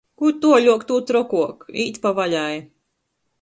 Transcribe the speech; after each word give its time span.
Kū 0.19 0.29
tuoļok, 0.45 0.85
tū 0.91 0.97
trokuok, 1.11 1.67
īt 1.85 2.01
pa 2.07 2.15
vaļai! 2.21 2.57